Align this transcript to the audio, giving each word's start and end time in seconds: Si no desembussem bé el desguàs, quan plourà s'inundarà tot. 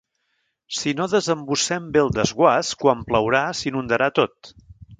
Si 0.77 0.93
no 0.99 1.05
desembussem 1.11 1.85
bé 1.97 2.01
el 2.05 2.09
desguàs, 2.17 2.73
quan 2.85 3.05
plourà 3.11 3.43
s'inundarà 3.61 4.09
tot. 4.21 4.55